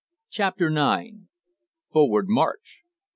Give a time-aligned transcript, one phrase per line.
[0.31, 1.27] CHAPTER IX
[1.93, 2.81] "FORWARD MARCH!"